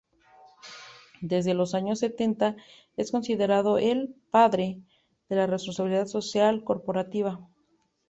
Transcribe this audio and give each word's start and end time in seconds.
Desde 1.21 1.53
los 1.53 1.75
años 1.75 1.99
setenta 1.99 2.55
es 2.97 3.11
considerado 3.11 3.77
el 3.77 4.15
"padre" 4.31 4.81
de 5.29 5.35
la 5.35 5.45
Responsabilidad 5.45 6.07
Social 6.07 6.63
Corporativa. 6.63 7.39